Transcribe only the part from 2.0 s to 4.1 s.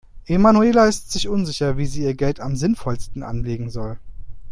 ihr Geld am sinnvollsten anlegen soll.